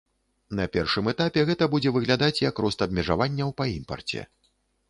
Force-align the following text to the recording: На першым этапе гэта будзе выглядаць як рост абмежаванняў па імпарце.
На 0.59 0.63
першым 0.75 1.11
этапе 1.11 1.43
гэта 1.51 1.67
будзе 1.75 1.93
выглядаць 1.97 2.43
як 2.49 2.63
рост 2.65 2.79
абмежаванняў 2.87 3.55
па 3.63 3.71
імпарце. 3.77 4.27